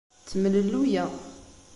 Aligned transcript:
Ttemlelluyeɣ. 0.19 1.11